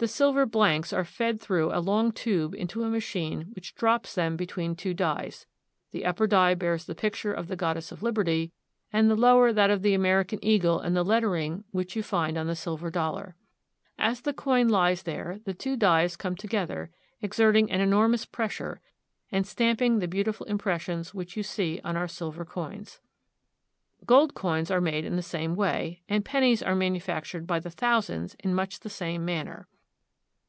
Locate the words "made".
24.80-25.04